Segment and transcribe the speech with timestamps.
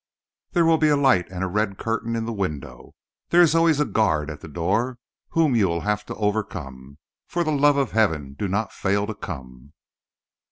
[0.53, 2.95] There will be a light and a red curtain in the window.
[3.29, 4.97] There is always a guard at the door,
[5.29, 6.97] whom you will have to overcome.
[7.27, 9.73] For the love of heaven, do not fail to come."